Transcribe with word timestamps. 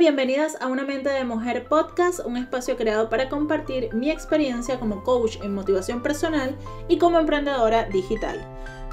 bienvenidas 0.00 0.56
a 0.62 0.66
Una 0.66 0.86
Mente 0.86 1.10
de 1.10 1.26
Mujer 1.26 1.68
Podcast, 1.68 2.20
un 2.20 2.38
espacio 2.38 2.74
creado 2.78 3.10
para 3.10 3.28
compartir 3.28 3.92
mi 3.92 4.10
experiencia 4.10 4.80
como 4.80 5.04
coach 5.04 5.36
en 5.42 5.52
motivación 5.52 6.02
personal 6.02 6.56
y 6.88 6.96
como 6.96 7.18
emprendedora 7.18 7.84
digital. 7.84 8.40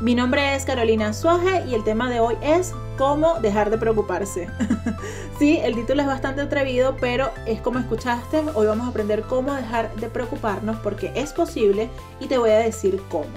Mi 0.01 0.15
nombre 0.15 0.53
es 0.53 0.65
Carolina 0.65 1.13
Suaje 1.13 1.63
y 1.65 1.75
el 1.75 1.85
tema 1.85 2.09
de 2.09 2.19
hoy 2.19 2.35
es 2.43 2.73
cómo 2.97 3.39
dejar 3.39 3.69
de 3.69 3.77
preocuparse. 3.77 4.49
sí, 5.39 5.57
el 5.63 5.75
título 5.75 6.01
es 6.01 6.07
bastante 6.07 6.41
atrevido, 6.41 6.97
pero 6.99 7.31
es 7.45 7.61
como 7.61 7.79
escuchaste, 7.79 8.43
hoy 8.53 8.67
vamos 8.67 8.85
a 8.85 8.89
aprender 8.89 9.21
cómo 9.21 9.53
dejar 9.53 9.95
de 9.95 10.09
preocuparnos 10.09 10.75
porque 10.79 11.13
es 11.15 11.31
posible 11.31 11.87
y 12.19 12.25
te 12.27 12.37
voy 12.37 12.49
a 12.49 12.59
decir 12.59 13.01
cómo. 13.09 13.31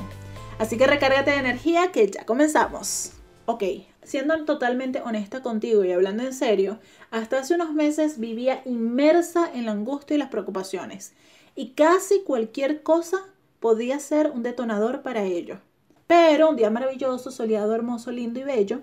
Así 0.59 0.77
que 0.77 0.89
recárgate 0.89 1.30
de 1.30 1.37
energía 1.37 1.93
que 1.93 2.11
ya 2.11 2.27
comenzamos. 2.27 3.13
Ok, 3.46 3.63
siendo 4.03 4.45
totalmente 4.45 5.00
honesta 5.00 5.43
contigo 5.43 5.85
y 5.85 5.93
hablando 5.93 6.22
en 6.22 6.32
serio, 6.32 6.79
hasta 7.11 7.39
hace 7.39 7.54
unos 7.54 7.72
meses 7.72 8.18
vivía 8.18 8.63
inmersa 8.64 9.50
en 9.53 9.67
la 9.67 9.73
angustia 9.73 10.14
y 10.14 10.18
las 10.18 10.29
preocupaciones, 10.29 11.14
y 11.54 11.71
casi 11.71 12.23
cualquier 12.23 12.82
cosa 12.82 13.18
podía 13.61 13.99
ser 13.99 14.31
un 14.31 14.43
detonador 14.43 15.03
para 15.03 15.25
ello. 15.25 15.59
Pero 16.07 16.50
un 16.50 16.57
día 16.57 16.71
maravilloso, 16.71 17.31
soleado, 17.31 17.75
hermoso, 17.75 18.11
lindo 18.11 18.40
y 18.40 18.45
bello, 18.45 18.81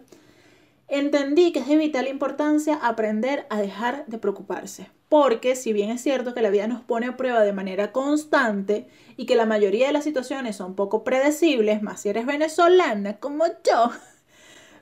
entendí 0.88 1.52
que 1.52 1.59
es 1.59 1.68
de 1.68 1.76
vital 1.76 2.07
importancia 2.07 2.76
aprender 2.76 3.45
a 3.49 3.59
dejar 3.59 4.05
de 4.07 4.18
preocuparse. 4.18 4.90
Porque 5.09 5.55
si 5.55 5.73
bien 5.73 5.90
es 5.90 6.02
cierto 6.02 6.34
que 6.34 6.41
la 6.41 6.49
vida 6.49 6.68
nos 6.68 6.81
pone 6.81 7.07
a 7.07 7.18
prueba 7.18 7.41
de 7.41 7.54
manera 7.54 7.91
constante 7.91 8.88
y 9.15 9.26
que 9.26 9.35
la 9.35 9.45
mayoría 9.45 9.88
de 9.88 9.93
las 9.93 10.04
situaciones 10.04 10.57
son 10.57 10.76
poco 10.76 11.04
predecibles, 11.04 11.81
más 11.81 12.02
si 12.02 12.09
eres 12.09 12.26
venezolana 12.26 13.18
como 13.18 13.45
yo, 13.45 13.91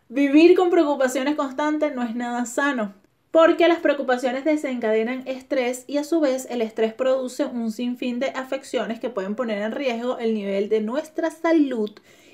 Vivir 0.07 0.55
con 0.55 0.69
preocupaciones 0.69 1.35
constantes 1.35 1.95
no 1.95 2.03
es 2.03 2.15
nada 2.15 2.45
sano, 2.45 2.93
porque 3.31 3.67
las 3.67 3.79
preocupaciones 3.79 4.45
desencadenan 4.45 5.23
estrés 5.25 5.83
y 5.87 5.97
a 5.97 6.03
su 6.03 6.19
vez 6.19 6.45
el 6.51 6.61
estrés 6.61 6.93
produce 6.93 7.45
un 7.45 7.71
sinfín 7.71 8.19
de 8.19 8.27
afecciones 8.27 8.99
que 8.99 9.09
pueden 9.09 9.33
poner 9.33 9.63
en 9.63 9.71
riesgo 9.71 10.19
el 10.19 10.35
nivel 10.35 10.69
de 10.69 10.81
nuestra 10.81 11.31
salud 11.31 11.89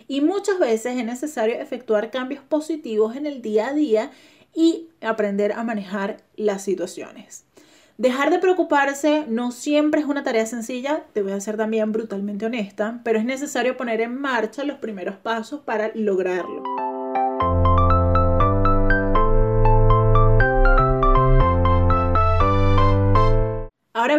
y 0.10 0.20
muchas 0.20 0.60
veces 0.60 0.98
es 0.98 1.06
necesario 1.06 1.56
efectuar 1.56 2.12
cambios 2.12 2.44
positivos 2.44 3.16
en 3.16 3.26
el 3.26 3.42
día 3.42 3.70
a 3.70 3.74
día 3.74 4.12
y 4.54 4.90
aprender 5.00 5.54
a 5.54 5.64
manejar 5.64 6.18
las 6.36 6.64
situaciones. 6.64 7.46
Dejar 7.98 8.32
de 8.32 8.40
preocuparse 8.40 9.24
no 9.30 9.54
siempre 9.54 10.02
es 10.02 10.08
una 10.08 10.24
tarea 10.24 10.46
sencilla, 10.46 11.06
te 11.14 11.22
voy 11.22 11.32
a 11.32 11.40
ser 11.40 11.56
también 11.56 11.94
brutalmente 11.94 12.48
honesta, 12.48 13.00
pero 13.06 13.18
es 13.18 13.24
necesario 13.24 13.78
poner 13.78 14.02
en 14.02 14.20
marcha 14.20 14.66
los 14.66 14.80
primeros 14.80 15.16
pasos 15.16 15.62
para 15.62 15.92
lograrlo. 15.96 16.91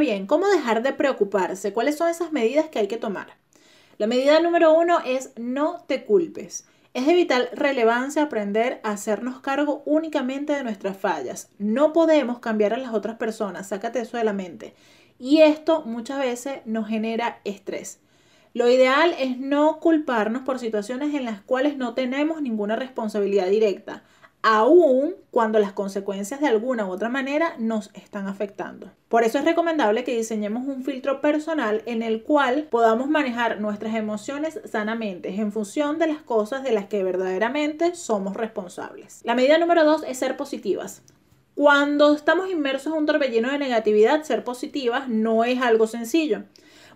Bien, 0.03 0.27
¿cómo 0.27 0.49
dejar 0.49 0.83
de 0.83 0.93
preocuparse? 0.93 1.73
¿Cuáles 1.73 1.97
son 1.97 2.09
esas 2.09 2.33
medidas 2.33 2.67
que 2.67 2.81
hay 2.81 2.89
que 2.89 2.97
tomar? 2.97 3.37
La 3.99 4.09
medida 4.09 4.41
número 4.41 4.75
uno 4.75 4.99
es 5.07 5.31
no 5.37 5.85
te 5.87 6.05
culpes. 6.05 6.67
Es 6.93 7.07
de 7.07 7.15
vital 7.15 7.49
relevancia 7.53 8.25
aprender 8.25 8.81
a 8.83 8.91
hacernos 8.91 9.39
cargo 9.39 9.85
únicamente 9.87 10.55
de 10.55 10.65
nuestras 10.65 10.97
fallas. 10.97 11.51
No 11.59 11.93
podemos 11.93 12.41
cambiar 12.41 12.75
a 12.75 12.79
las 12.79 12.93
otras 12.93 13.17
personas, 13.17 13.69
sácate 13.69 14.01
eso 14.01 14.17
de 14.17 14.25
la 14.25 14.33
mente. 14.33 14.75
Y 15.21 15.43
esto 15.43 15.83
muchas 15.87 16.19
veces 16.19 16.63
nos 16.65 16.89
genera 16.89 17.41
estrés. 17.45 18.01
Lo 18.55 18.69
ideal 18.69 19.15
es 19.21 19.39
no 19.39 19.79
culparnos 19.79 20.43
por 20.43 20.59
situaciones 20.59 21.15
en 21.15 21.25
las 21.25 21.43
cuales 21.43 21.77
no 21.77 21.95
tenemos 21.95 22.43
ninguna 22.43 22.75
responsabilidad 22.75 23.47
directa 23.47 24.03
aún 24.43 25.15
cuando 25.31 25.59
las 25.61 25.73
consecuencias 25.73 26.41
de 26.41 26.49
alguna 26.49 26.87
u 26.87 26.91
otra 26.91 27.09
manera 27.09 27.55
nos 27.59 27.91
están 27.95 28.27
afectando. 28.27 28.91
Por 29.09 29.23
eso 29.23 29.39
es 29.39 29.45
recomendable 29.45 30.05
que 30.05 30.17
diseñemos 30.17 30.67
un 30.67 30.83
filtro 30.83 31.21
personal 31.21 31.83
en 31.87 32.03
el 32.03 32.23
cual 32.23 32.67
podamos 32.71 33.09
manejar 33.09 33.61
nuestras 33.61 33.95
emociones 33.95 34.61
sanamente 34.65 35.35
en 35.37 35.53
función 35.53 35.99
de 35.99 36.09
las 36.09 36.23
cosas 36.23 36.65
de 36.65 36.73
las 36.73 36.87
que 36.87 37.05
verdaderamente 37.05 37.95
somos 37.95 38.35
responsables. 38.37 39.21
La 39.25 39.35
medida 39.35 39.59
número 39.59 39.85
dos 39.85 40.05
es 40.07 40.19
ser 40.19 40.37
positivas. 40.37 41.03
Cuando 41.55 42.15
estamos 42.15 42.51
inmersos 42.51 42.93
en 42.93 42.99
un 43.01 43.07
torbellino 43.07 43.51
de 43.51 43.59
negatividad, 43.59 44.23
ser 44.25 44.43
positivas 44.43 45.09
no 45.09 45.45
es 45.45 45.61
algo 45.61 45.87
sencillo, 45.87 46.45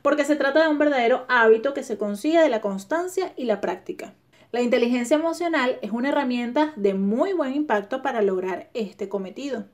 porque 0.02 0.24
se 0.24 0.34
trata 0.34 0.62
de 0.62 0.68
un 0.68 0.78
verdadero 0.78 1.26
hábito 1.28 1.74
que 1.74 1.82
se 1.82 1.98
consigue 1.98 2.40
de 2.40 2.48
la 2.48 2.62
constancia 2.62 3.32
y 3.36 3.44
la 3.44 3.60
práctica. 3.60 4.14
La 4.52 4.62
inteligencia 4.62 5.16
emocional 5.16 5.78
es 5.82 5.90
una 5.90 6.10
herramienta 6.10 6.72
de 6.76 6.94
muy 6.94 7.32
buen 7.32 7.54
impacto 7.54 8.02
para 8.02 8.22
lograr 8.22 8.70
este 8.74 9.08
cometido. 9.08 9.66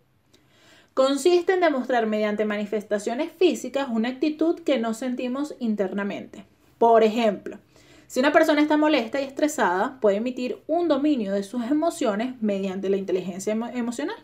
Consiste 0.94 1.55
en 1.55 1.60
demostrar 1.60 2.06
mediante 2.06 2.44
manifestaciones 2.44 3.32
físicas 3.32 3.88
una 3.91 4.11
actitud 4.11 4.61
que 4.61 4.78
no 4.78 4.94
sentimos 4.94 5.55
internamente. 5.59 6.47
Por 6.78 7.03
ejemplo, 7.03 7.59
si 8.06 8.21
una 8.21 8.32
persona 8.32 8.61
está 8.61 8.77
molesta 8.77 9.21
y 9.21 9.25
estresada, 9.25 9.99
puede 10.00 10.19
emitir 10.19 10.62
un 10.66 10.88
dominio 10.88 11.32
de 11.32 11.43
sus 11.43 11.65
emociones 11.65 12.34
mediante 12.43 12.91
la 12.91 12.99
inteligencia 12.99 13.53
emocional. 13.53 14.16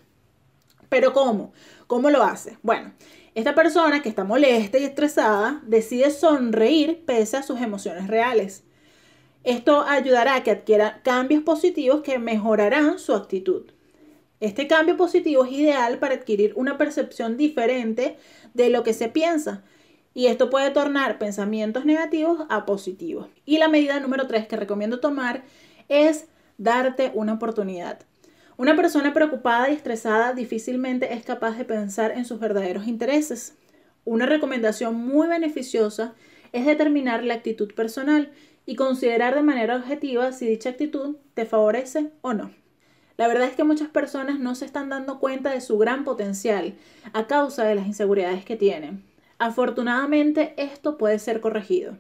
Pero 0.89 1.13
¿cómo? 1.13 1.53
¿Cómo 1.87 2.11
lo 2.11 2.23
hace? 2.23 2.59
Bueno, 2.63 2.93
esta 3.35 3.55
persona 3.55 4.03
que 4.03 4.09
está 4.09 4.25
molesta 4.25 4.79
y 4.79 4.85
estresada 4.85 5.63
decide 5.65 6.11
sonreír 6.11 7.05
pese 7.07 7.37
a 7.37 7.43
sus 7.43 7.61
emociones 7.61 8.09
reales. 8.09 8.65
Esto 9.45 9.83
ayudará 9.83 10.37
a 10.37 10.43
que 10.43 10.51
adquiera 10.51 11.01
cambios 11.03 11.43
positivos 11.43 12.03
que 12.03 12.19
mejorarán 12.19 12.99
su 12.99 13.15
actitud. 13.15 13.71
Este 14.41 14.67
cambio 14.69 14.97
positivo 14.97 15.45
es 15.45 15.53
ideal 15.53 15.99
para 15.99 16.15
adquirir 16.15 16.53
una 16.55 16.79
percepción 16.79 17.37
diferente 17.37 18.17
de 18.55 18.71
lo 18.71 18.83
que 18.85 18.93
se 18.93 19.09
piensa 19.09 19.65
y 20.15 20.27
esto 20.27 20.51
puede 20.51 20.71
tornar 20.71 21.19
pensamientos 21.19 21.85
negativos 21.85 22.45
a 22.49 22.67
positivos. 22.67 23.29
Y 23.45 23.59
la 23.59 23.69
medida 23.69 24.01
número 24.01 24.27
tres 24.27 24.47
que 24.49 24.57
recomiendo 24.57 25.01
tomar 25.01 25.45
es 25.89 26.27
darte 26.57 27.13
una 27.15 27.35
oportunidad. 27.35 28.01
Una 28.57 28.75
persona 28.75 29.15
preocupada 29.15 29.71
y 29.71 29.75
estresada 29.75 30.33
difícilmente 30.33 31.15
es 31.15 31.25
capaz 31.25 31.57
de 31.57 31.65
pensar 31.65 32.11
en 32.11 32.25
sus 32.25 32.41
verdaderos 32.41 32.89
intereses. 32.89 33.55
Una 34.05 34.27
recomendación 34.27 34.97
muy 34.97 35.29
beneficiosa 35.29 36.15
es 36.53 36.67
determinar 36.67 37.23
la 37.23 37.35
actitud 37.35 37.73
personal 37.75 38.33
y 38.69 38.77
considerar 38.77 39.35
de 39.35 39.43
manera 39.43 39.77
objetiva 39.77 40.31
si 40.31 40.47
dicha 40.47 40.69
actitud 40.69 41.17
te 41.33 41.47
favorece 41.47 42.11
o 42.21 42.35
no. 42.35 42.51
La 43.17 43.27
verdad 43.27 43.49
es 43.49 43.57
que 43.57 43.65
muchas 43.65 43.89
personas 43.89 44.39
no 44.41 44.55
se 44.55 44.67
están 44.67 44.91
dando 44.91 45.21
cuenta 45.21 45.51
de 45.51 45.63
su 45.63 45.79
gran 45.79 46.05
potencial 46.05 46.75
a 47.15 47.27
causa 47.27 47.65
de 47.65 47.77
las 47.77 47.87
inseguridades 47.87 48.45
que 48.45 48.57
tienen. 48.57 49.03
Afortunadamente 49.39 50.53
esto 50.59 50.99
puede 50.99 51.19
ser 51.19 51.41
corregido. 51.41 51.97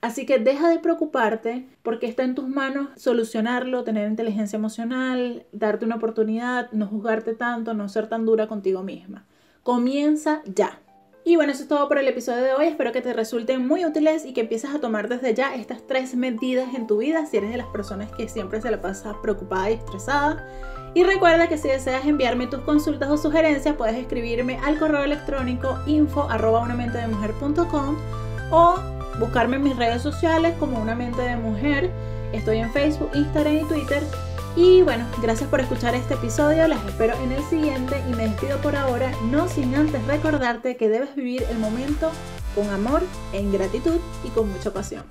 Así 0.00 0.24
que 0.24 0.38
deja 0.38 0.70
de 0.70 0.78
preocuparte 0.78 1.68
porque 1.82 2.06
está 2.06 2.22
en 2.22 2.34
tus 2.34 2.48
manos 2.48 2.88
solucionarlo, 2.96 3.84
tener 3.84 4.08
inteligencia 4.08 4.56
emocional, 4.56 5.44
darte 5.52 5.84
una 5.84 5.96
oportunidad, 5.96 6.72
no 6.72 6.86
juzgarte 6.86 7.34
tanto, 7.34 7.74
no 7.74 7.86
ser 7.90 8.08
tan 8.08 8.24
dura 8.24 8.46
contigo 8.46 8.82
misma. 8.82 9.26
Comienza 9.62 10.40
ya. 10.46 10.80
Y 11.28 11.36
bueno, 11.36 11.52
eso 11.52 11.64
es 11.64 11.68
todo 11.68 11.88
por 11.88 11.98
el 11.98 12.08
episodio 12.08 12.42
de 12.42 12.54
hoy. 12.54 12.68
Espero 12.68 12.90
que 12.90 13.02
te 13.02 13.12
resulten 13.12 13.68
muy 13.68 13.84
útiles 13.84 14.24
y 14.24 14.32
que 14.32 14.40
empieces 14.40 14.70
a 14.74 14.80
tomar 14.80 15.10
desde 15.10 15.34
ya 15.34 15.54
estas 15.54 15.86
tres 15.86 16.14
medidas 16.14 16.74
en 16.74 16.86
tu 16.86 16.96
vida 16.96 17.26
si 17.26 17.36
eres 17.36 17.50
de 17.50 17.58
las 17.58 17.66
personas 17.66 18.10
que 18.12 18.30
siempre 18.30 18.62
se 18.62 18.70
la 18.70 18.80
pasa 18.80 19.14
preocupada 19.20 19.70
y 19.70 19.74
estresada. 19.74 20.48
Y 20.94 21.04
recuerda 21.04 21.46
que 21.46 21.58
si 21.58 21.68
deseas 21.68 22.06
enviarme 22.06 22.46
tus 22.46 22.60
consultas 22.60 23.10
o 23.10 23.18
sugerencias, 23.18 23.76
puedes 23.76 23.96
escribirme 23.96 24.56
al 24.64 24.78
correo 24.78 25.04
electrónico 25.04 25.78
info 25.86 26.22
arroba 26.30 26.66
o 28.50 28.76
buscarme 29.20 29.56
en 29.56 29.64
mis 29.64 29.76
redes 29.76 30.00
sociales 30.00 30.54
como 30.58 30.80
una 30.80 30.94
mente 30.94 31.20
de 31.20 31.36
mujer. 31.36 31.90
Estoy 32.32 32.56
en 32.56 32.72
Facebook, 32.72 33.10
Instagram 33.12 33.56
y 33.56 33.64
Twitter 33.64 34.02
y 34.58 34.82
bueno, 34.82 35.06
gracias 35.22 35.48
por 35.48 35.60
escuchar 35.60 35.94
este 35.94 36.14
episodio, 36.14 36.66
las 36.66 36.84
espero 36.84 37.14
en 37.22 37.30
el 37.30 37.44
siguiente 37.44 38.02
y 38.08 38.12
me 38.16 38.26
despido 38.28 38.58
por 38.58 38.74
ahora, 38.74 39.12
no 39.30 39.46
sin 39.46 39.72
antes 39.76 40.04
recordarte 40.06 40.76
que 40.76 40.88
debes 40.88 41.14
vivir 41.14 41.44
el 41.48 41.58
momento 41.58 42.10
con 42.56 42.68
amor, 42.70 43.02
en 43.32 43.52
gratitud 43.52 44.00
y 44.24 44.30
con 44.30 44.50
mucha 44.52 44.72
pasión. 44.72 45.04